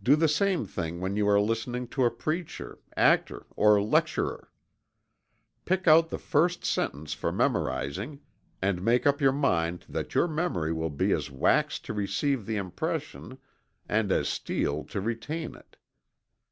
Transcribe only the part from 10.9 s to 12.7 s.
be as wax to receive the